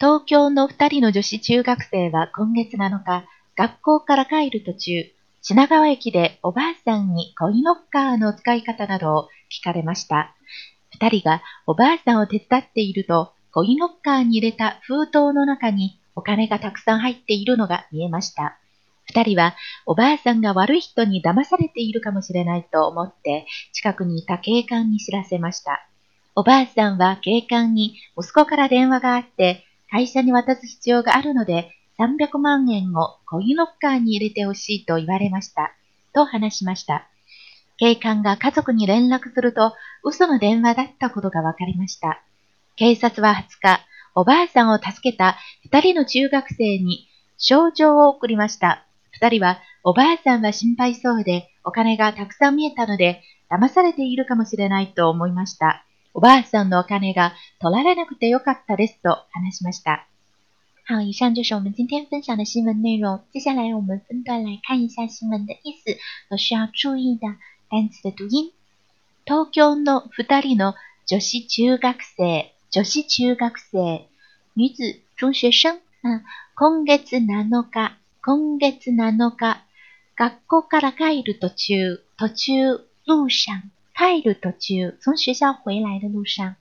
[0.00, 5.04] 東京の二人の女子中学生は今月7日、学校から帰る途中、
[5.42, 10.36] 品川駅でおばあさんにコインロッカーの使い方などを聞かれました。
[10.92, 18.56] 二人がおばあさんを手伝っていると、コインロッカーに入れた封筒の中にお金がたくさん入っているのが見えました。
[19.06, 25.88] 二人はおばあさんが悪い人に騙されているかもしれないと思って近くにいた警官に知らせました。
[26.36, 35.74] おばあさんは警官に息子から電話があって会社に渡す必要があるので300万円をコインロッカーに入れてほしいと言われました。
[36.14, 37.08] と話しました。
[37.78, 39.72] 警官が家族に連絡すると
[40.04, 42.22] 嘘の電話だったことが分かりました。
[42.76, 43.80] 警察は20日、
[44.14, 45.36] おばあさんを助けた
[45.70, 48.84] 2人の中学生に症状を送りました。
[49.10, 55.84] 二人は、おばあさんは心配そうで、お金がたくさん見えたので、騙されているかもしれないと思いました。
[56.18, 60.08] おばあさんのお金が取られなくてよかったですと話しました。
[60.84, 63.22] 好，以上就是我们今天分享的新闻内容。
[63.30, 65.96] 接下来我们分段来看一下新闻的意思
[66.28, 67.28] 和需要注意的
[67.70, 68.50] 单词的读音。
[69.26, 70.74] 東京の二人の
[71.06, 74.08] 女子中学生、女子中学生、
[74.56, 75.80] 女子中学生、
[76.56, 79.62] 今月7日、今月7日、
[80.16, 83.62] 学校から帰る途中、途中、路上、
[83.98, 86.54] 帰る途中、从学校回来的路上、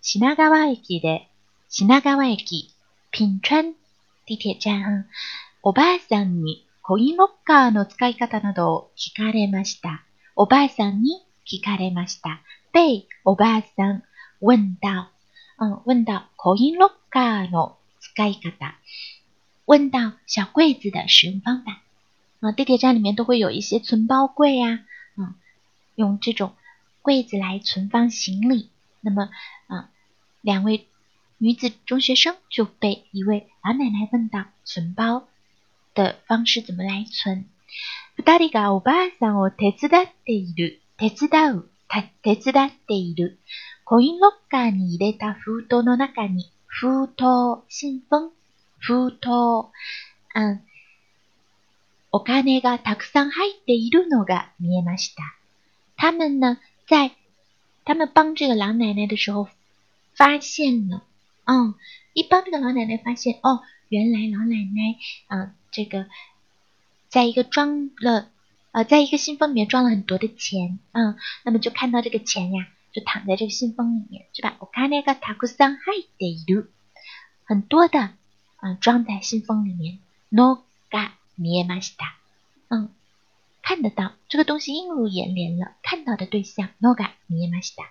[0.00, 1.28] 品川駅で、
[1.68, 2.74] 品川駅、
[3.12, 3.74] 品川、
[4.26, 5.06] 地铁站、
[5.62, 10.02] おばあさんにコインロッカーの使い方などを聞かれました。
[10.34, 12.40] おばあさんに聞かれました。
[12.72, 14.02] 被おばあさん
[14.40, 15.06] 問到、
[15.58, 18.74] 嗯、問到コインロッカーの使い方。
[19.66, 21.70] 问到小柜子的使用方法
[22.40, 24.80] 啊，地铁站里面都会有一些存包柜呀，
[25.14, 25.36] 啊，
[25.94, 26.54] 用这种
[27.02, 28.70] 柜子来存放行李。
[29.00, 29.28] 那么
[29.68, 29.88] 啊，
[30.40, 30.86] 两位
[31.38, 35.26] 女子中学生就被一位老奶奶问到存包
[35.94, 37.44] 的方式怎么来存。
[38.16, 41.68] 二人がおばあさんを手伝っている、手伝う、
[42.22, 43.38] 手伝っている。
[43.84, 48.32] コインロッカーに入れた封筒の中に封筒、信封。
[48.78, 49.28] 封筒、
[50.34, 50.60] 嗯、
[52.10, 55.22] お金がたくさん入っているのが見えました。
[55.96, 56.58] 他们呢，
[56.91, 57.11] 在
[57.85, 59.47] 他们帮这个老奶奶的时候，
[60.13, 61.03] 发现了，
[61.45, 61.75] 嗯，
[62.13, 66.07] 一帮这个老奶奶发现，哦，原来老奶奶，嗯，这个，
[67.09, 68.29] 在一个装了，
[68.71, 74.55] 呃，在一个信封里面装了很多的钱，嗯，那么就看到这个钱呀，就躺在这个信封里面，是吧？
[74.59, 76.67] お金がたくさん入っている，
[77.45, 78.13] 很多的。
[78.59, 79.99] 嗯，装在信封里面。
[80.29, 82.15] no ga 見えました。
[82.69, 82.89] 嗯，
[83.62, 87.84] 看得到这个东西映入眼帘了，看到的对象 no ga 見えました。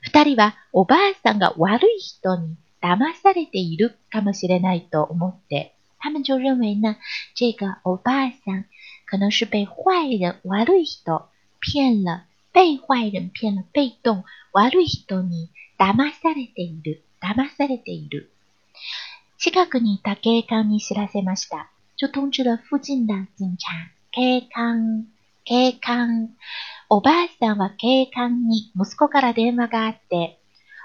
[0.00, 6.96] 二人はおばあさんが悪い人に騙されているかもしれないと思って、他们就认为呢，
[7.34, 8.64] 这个おばあさん
[9.06, 11.28] 可能是被坏人悪い人
[11.60, 18.30] 骗了，被坏人骗了，被动悪い人に騙されている、騙されている。
[19.38, 21.70] 近くにいた警官に知らせました。
[21.96, 23.97] 就通知了附近的警察。
[24.18, 25.06] 警官、
[25.44, 26.30] 警官。
[26.90, 30.40] おばあさんは警官に息子から電話があって、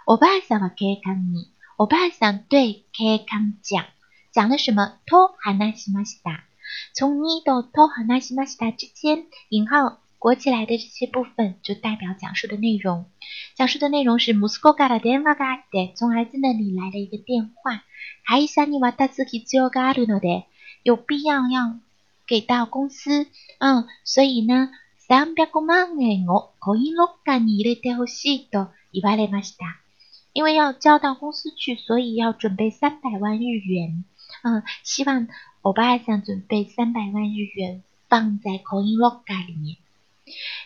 [0.06, 1.48] おばあさんは警官に、
[1.80, 3.86] おばあさん对警官讲。
[4.36, 5.00] 讲了什么？
[5.08, 6.44] と話しました。
[6.94, 13.06] 从你とと話しました之间，引号裹起来的这些部分就代表讲述的内容。
[13.56, 17.82] 讲述的内容是息子から電話があって、从儿子那里来了一个电话。
[18.26, 20.46] 会社に渡す必要があるので、
[20.84, 21.80] 有必要要
[22.34, 23.28] 给到公司。
[23.60, 24.72] 嗯，所以呢、
[25.08, 29.66] 300万円をコインロッカーに入れてほしいと言われました。
[30.34, 34.04] 因为要交到公司去，所以要准备三百万日元。
[34.44, 35.28] 嗯，希望
[35.62, 39.78] おばあさん準備300万日元放在コインロッカー里面。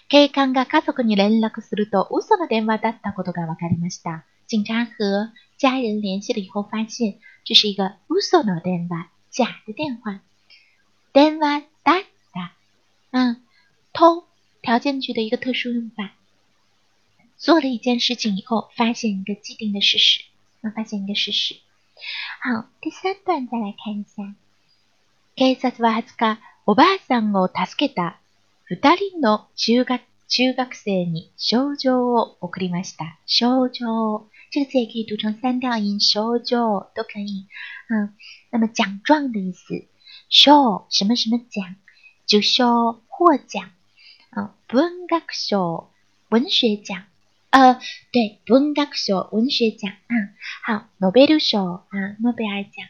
[0.07, 4.23] 警官が家族に連絡すると嘘の電話だったことが分かりました。
[4.47, 10.21] 警察和家人联系了以后，发现这是一个嘘の電話，假的电话。
[11.17, 12.51] 電話だった，
[13.09, 13.41] 嗯，
[13.91, 14.25] 偷
[14.61, 16.11] 条件句的一个特殊用法。
[17.39, 20.21] 做了一件事情以后，发现一个既定的事实，
[20.61, 21.55] 那发现一个事实。
[22.39, 24.35] 好，第三段再来看一下。
[25.35, 28.19] 警察は20日、おばあさんを助けた
[28.65, 33.17] 二人の中学中学生に症状を送りました。
[33.25, 34.27] 症状。
[34.51, 36.37] 这个字也可以读成三调音，show
[36.93, 37.47] 都可以。
[37.89, 38.13] 嗯，
[38.51, 39.83] 那么奖状的意思
[40.29, 41.75] ，show 什么什么奖，
[42.25, 43.71] 就 show 获奖。
[44.31, 45.89] 嗯，文学奖，
[46.29, 47.05] 文学奖，
[47.49, 47.79] 呃，
[48.11, 49.91] 对，文学賞文学奖。
[49.91, 50.13] 啊，
[50.63, 52.85] 好，ノベル賞啊，诺贝尔奖。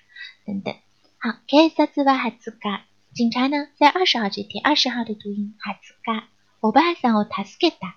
[0.45, 0.75] 等等。
[1.19, 2.81] 好，警察は20日，
[3.13, 6.23] 警察呢在二十号这天，二十号的读音20日，
[6.61, 7.93] おばあさんを助けた，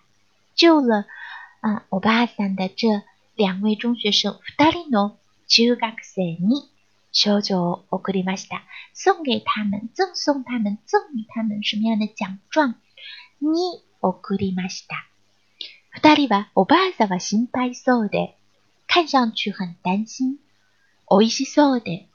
[0.55, 1.07] 救了
[1.63, 3.03] 啊，おばあさん的这
[3.37, 5.17] 两位中学生二人の
[5.47, 6.23] 中学生。
[6.41, 6.69] に
[7.13, 8.63] 賞状を送りました，
[8.95, 12.75] 送给他们，赠送他们，赠予他们什么样的奖状？
[13.41, 15.07] に送りました。
[15.91, 18.37] 二人はおばあさんは心配そうで、
[18.87, 20.37] 看上去很担心。
[21.11, 22.07] 美味しそうで、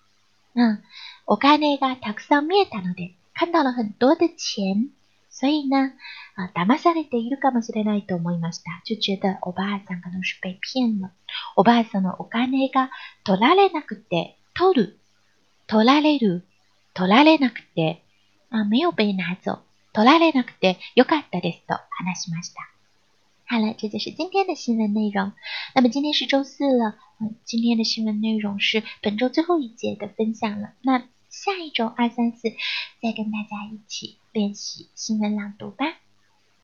[0.55, 0.81] 嗯，
[1.25, 4.89] お金がたくさん見えたので、看到了很多的钱。
[5.29, 5.91] 所以呢，
[6.37, 8.71] 啊，騙されているかもしれないと思いました。
[8.85, 11.11] 就觉得おばあさん可能是被骗了。
[11.57, 12.89] おばあさんのお金が
[13.25, 14.99] 取られなくて、取る、
[15.67, 16.43] 取られる、
[16.95, 18.01] 取られなくて、
[18.49, 19.59] 啊，没有被拿走。
[19.93, 22.61] 取られなくてよかったですと話しました。
[23.47, 25.31] 好了，这就是今天的新闻内容。
[25.73, 30.73] 那么今天是周四了，嗯，今天的新闻内容是本周最后一节的分享了。
[30.81, 30.99] 那
[31.29, 32.49] 下一周二三四
[33.01, 35.85] 再跟大家一起练习新闻朗读吧。